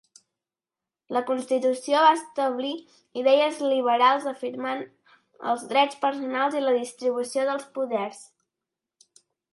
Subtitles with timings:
[1.17, 2.71] La Constitució va establir
[3.23, 4.81] idees liberals, afirmant
[5.53, 8.25] els drets personals i la distribució dels poders.